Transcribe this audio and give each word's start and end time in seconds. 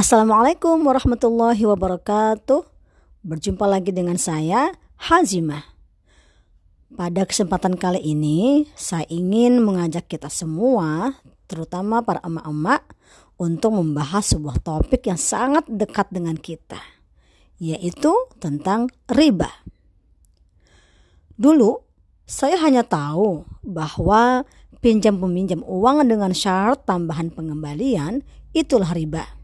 Assalamualaikum 0.00 0.80
warahmatullahi 0.88 1.60
wabarakatuh. 1.60 2.64
Berjumpa 3.20 3.68
lagi 3.68 3.92
dengan 3.92 4.16
saya, 4.16 4.72
Hazimah. 4.96 5.60
Pada 6.96 7.28
kesempatan 7.28 7.76
kali 7.76 8.00
ini, 8.00 8.64
saya 8.72 9.04
ingin 9.12 9.60
mengajak 9.60 10.08
kita 10.08 10.32
semua, 10.32 11.20
terutama 11.44 12.00
para 12.00 12.16
emak-emak, 12.24 12.80
untuk 13.36 13.76
membahas 13.76 14.24
sebuah 14.32 14.64
topik 14.64 15.04
yang 15.04 15.20
sangat 15.20 15.68
dekat 15.68 16.08
dengan 16.08 16.40
kita, 16.40 16.80
yaitu 17.60 18.16
tentang 18.40 18.88
riba. 19.04 19.52
Dulu, 21.36 21.76
saya 22.24 22.56
hanya 22.64 22.88
tahu 22.88 23.44
bahwa 23.60 24.48
pinjam 24.80 25.20
peminjam 25.20 25.60
uang 25.60 26.08
dengan 26.08 26.32
syarat 26.32 26.88
tambahan 26.88 27.28
pengembalian 27.28 28.24
itulah 28.56 28.96
riba. 28.96 29.39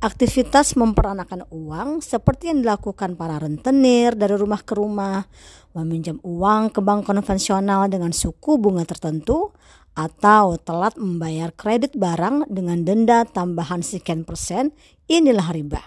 Aktivitas 0.00 0.80
memperanakan 0.80 1.44
uang 1.52 2.00
seperti 2.00 2.48
yang 2.48 2.64
dilakukan 2.64 3.20
para 3.20 3.36
rentenir 3.36 4.16
dari 4.16 4.32
rumah 4.32 4.64
ke 4.64 4.72
rumah, 4.72 5.28
meminjam 5.76 6.16
uang 6.24 6.72
ke 6.72 6.80
bank 6.80 7.04
konvensional 7.04 7.84
dengan 7.84 8.08
suku 8.08 8.56
bunga 8.56 8.88
tertentu, 8.88 9.52
atau 9.92 10.56
telat 10.56 10.96
membayar 10.96 11.52
kredit 11.52 12.00
barang 12.00 12.48
dengan 12.48 12.80
denda 12.80 13.28
tambahan 13.28 13.84
sekian 13.84 14.24
persen, 14.24 14.72
inilah 15.04 15.52
riba. 15.52 15.84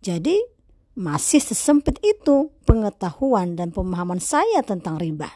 Jadi, 0.00 0.40
masih 0.96 1.44
sesempit 1.44 2.00
itu 2.00 2.48
pengetahuan 2.64 3.52
dan 3.52 3.68
pemahaman 3.68 4.16
saya 4.16 4.64
tentang 4.64 4.96
riba. 4.96 5.28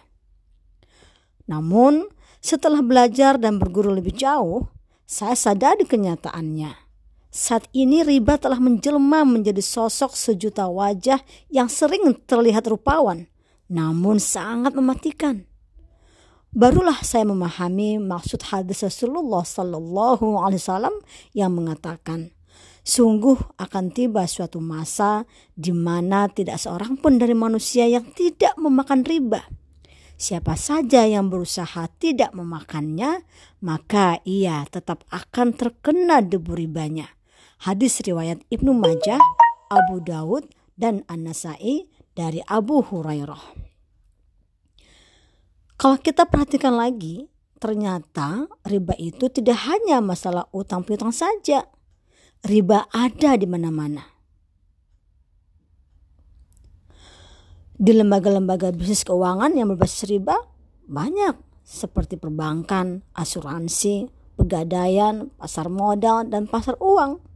Namun, 1.45 2.09
setelah 2.41 2.81
belajar 2.81 3.37
dan 3.37 3.61
berguru 3.61 3.93
lebih 3.93 4.17
jauh, 4.17 4.73
saya 5.05 5.37
sadari 5.37 5.85
kenyataannya 5.85 6.84
saat 7.35 7.67
ini 7.75 8.07
riba 8.07 8.39
telah 8.39 8.63
menjelma 8.63 9.27
menjadi 9.27 9.59
sosok 9.59 10.15
sejuta 10.15 10.71
wajah 10.71 11.19
yang 11.51 11.67
sering 11.67 12.15
terlihat 12.31 12.63
rupawan, 12.71 13.27
namun 13.67 14.23
sangat 14.23 14.71
mematikan. 14.79 15.43
Barulah 16.55 17.03
saya 17.03 17.27
memahami 17.27 17.99
maksud 17.99 18.55
hadis 18.55 18.87
Rasulullah 18.87 19.43
Sallallahu 19.43 20.39
Alaihi 20.47 20.63
Wasallam 20.63 20.95
yang 21.35 21.51
mengatakan, 21.59 22.31
sungguh 22.87 23.59
akan 23.59 23.91
tiba 23.91 24.31
suatu 24.31 24.63
masa 24.63 25.27
di 25.59 25.75
mana 25.75 26.31
tidak 26.31 26.63
seorang 26.63 26.95
pun 26.95 27.19
dari 27.19 27.35
manusia 27.35 27.91
yang 27.91 28.15
tidak 28.15 28.55
memakan 28.55 29.03
riba. 29.03 29.43
Siapa 30.15 30.55
saja 30.55 31.03
yang 31.03 31.27
berusaha 31.27 31.91
tidak 31.99 32.31
memakannya, 32.31 33.27
maka 33.67 34.23
ia 34.23 34.63
tetap 34.71 35.03
akan 35.11 35.51
terkena 35.59 36.23
debu 36.23 36.55
ribanya. 36.55 37.11
Hadis 37.65 38.05
riwayat 38.05 38.45
Ibnu 38.53 38.77
Majah, 38.77 39.17
Abu 39.73 40.05
Daud, 40.05 40.53
dan 40.77 41.01
An-Nasai 41.09 41.89
dari 42.13 42.45
Abu 42.45 42.85
Hurairah. 42.85 43.41
Kalau 45.81 45.97
kita 45.97 46.29
perhatikan 46.29 46.77
lagi, 46.77 47.25
ternyata 47.57 48.53
riba 48.69 48.93
itu 49.01 49.33
tidak 49.33 49.65
hanya 49.65 50.05
masalah 50.05 50.45
utang 50.53 50.85
piutang 50.85 51.09
saja. 51.09 51.65
Riba 52.45 52.85
ada 52.93 53.33
di 53.33 53.49
mana-mana. 53.49 54.13
Di 57.81 57.97
lembaga-lembaga 57.97 58.77
bisnis 58.77 59.09
keuangan 59.09 59.57
yang 59.57 59.73
berbasis 59.73 60.05
riba 60.13 60.37
banyak 60.85 61.41
seperti 61.65 62.21
perbankan, 62.21 63.01
asuransi, 63.17 64.13
pegadaian, 64.37 65.33
pasar 65.41 65.73
modal, 65.73 66.29
dan 66.29 66.45
pasar 66.45 66.77
uang 66.77 67.33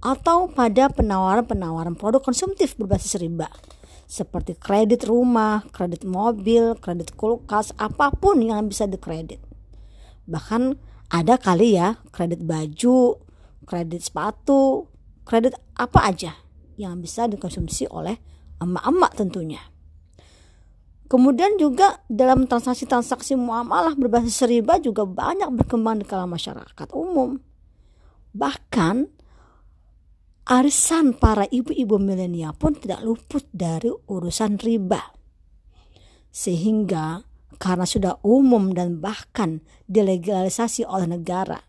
atau 0.00 0.48
pada 0.48 0.88
penawaran-penawaran 0.88 1.96
produk 1.96 2.24
konsumtif 2.24 2.76
berbasis 2.76 3.20
riba 3.20 3.52
seperti 4.10 4.58
kredit 4.58 5.06
rumah, 5.06 5.62
kredit 5.70 6.02
mobil, 6.02 6.74
kredit 6.82 7.14
kulkas, 7.14 7.70
apa 7.78 8.10
pun 8.10 8.42
yang 8.42 8.66
bisa 8.66 8.90
dikredit. 8.90 9.38
Bahkan 10.26 10.74
ada 11.14 11.38
kali 11.38 11.78
ya 11.78 12.02
kredit 12.10 12.42
baju, 12.42 13.22
kredit 13.62 14.02
sepatu, 14.02 14.90
kredit 15.22 15.54
apa 15.78 16.10
aja 16.10 16.34
yang 16.74 16.98
bisa 16.98 17.30
dikonsumsi 17.30 17.86
oleh 17.86 18.18
emak-emak 18.58 19.14
tentunya. 19.14 19.62
Kemudian 21.10 21.58
juga 21.58 22.02
dalam 22.06 22.46
transaksi-transaksi 22.46 23.34
muamalah 23.34 23.98
berbasis 23.98 24.46
riba 24.46 24.78
juga 24.78 25.02
banyak 25.02 25.50
berkembang 25.54 26.02
di 26.02 26.06
kalangan 26.06 26.34
masyarakat 26.38 26.88
umum. 26.94 27.38
Bahkan 28.30 29.19
arisan 30.50 31.14
para 31.14 31.46
ibu-ibu 31.46 32.02
milenial 32.02 32.58
pun 32.58 32.74
tidak 32.74 33.06
luput 33.06 33.46
dari 33.54 33.86
urusan 33.86 34.58
riba. 34.58 35.14
Sehingga 36.34 37.22
karena 37.62 37.86
sudah 37.86 38.18
umum 38.26 38.74
dan 38.74 38.98
bahkan 38.98 39.62
dilegalisasi 39.86 40.82
oleh 40.82 41.06
negara 41.06 41.62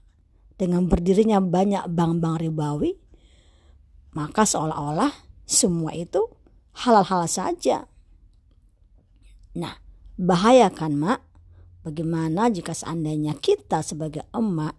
dengan 0.58 0.90
berdirinya 0.90 1.38
banyak 1.38 1.86
bank-bank 1.94 2.42
ribawi, 2.42 2.98
maka 4.18 4.50
seolah-olah 4.50 5.14
semua 5.46 5.94
itu 5.94 6.26
halal-halal 6.82 7.30
saja. 7.30 7.86
Nah, 9.62 9.78
bahaya 10.18 10.74
kan 10.74 10.98
mak? 10.98 11.22
Bagaimana 11.86 12.50
jika 12.50 12.74
seandainya 12.74 13.38
kita 13.38 13.82
sebagai 13.86 14.26
emak 14.34 14.74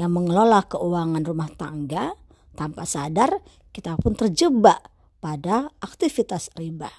yang 0.00 0.16
mengelola 0.16 0.64
keuangan 0.64 1.24
rumah 1.24 1.52
tangga 1.52 2.27
tanpa 2.58 2.82
sadar 2.82 3.38
kita 3.70 3.94
pun 4.02 4.18
terjebak 4.18 4.82
pada 5.22 5.70
aktivitas 5.78 6.50
riba. 6.58 6.90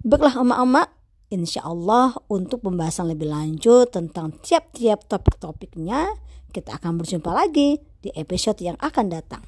Baiklah 0.00 0.40
emak-emak, 0.40 0.88
insya 1.28 1.66
Allah 1.66 2.16
untuk 2.32 2.64
pembahasan 2.64 3.12
lebih 3.12 3.28
lanjut 3.28 3.92
tentang 3.92 4.32
tiap-tiap 4.40 5.04
topik-topiknya, 5.04 6.16
kita 6.54 6.80
akan 6.80 7.02
berjumpa 7.02 7.28
lagi 7.34 7.76
di 8.00 8.08
episode 8.16 8.62
yang 8.64 8.80
akan 8.80 9.12
datang. 9.12 9.42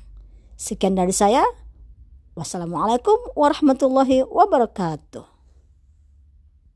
Sekian 0.59 0.99
dari 0.99 1.15
saya. 1.15 1.47
Wassalamualaikum 2.35 3.35
warahmatullahi 3.39 4.27
wabarakatuh. 4.27 5.38